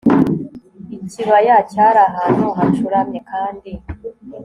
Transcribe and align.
ikibaya 1.03 1.55
cyari 1.71 1.99
ahantu 2.09 2.45
hacuramye 2.57 3.19
kandi 3.31 3.71